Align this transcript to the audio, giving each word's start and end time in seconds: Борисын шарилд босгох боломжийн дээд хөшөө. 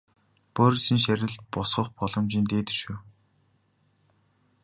Борисын 0.55 0.99
шарилд 1.05 1.39
босгох 1.51 1.89
боломжийн 1.97 2.45
дээд 2.51 2.67
хөшөө. 2.71 2.99